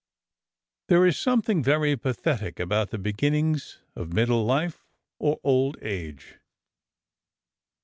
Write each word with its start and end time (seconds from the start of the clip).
There 0.87 1.05
is 1.05 1.15
something 1.19 1.61
very 1.61 1.95
pathetic 1.95 2.59
about 2.59 2.89
the 2.89 2.97
beginnings 2.97 3.83
of 3.95 4.11
middle 4.11 4.43
life 4.43 4.87
or 5.19 5.39
old 5.43 5.77
age. 5.83 6.39